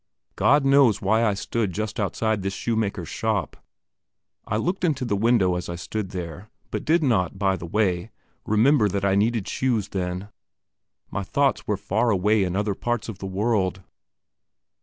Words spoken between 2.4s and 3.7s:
this shoemaker's shop.